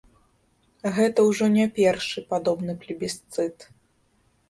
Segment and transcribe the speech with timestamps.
[0.95, 3.73] Гэта ўжо не першы падобны плебісцыт.